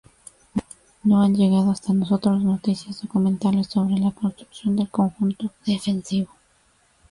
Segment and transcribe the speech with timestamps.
[1.03, 6.33] No han llegado hasta nosotros noticias documentales sobre la construcción del conjunto defensivo.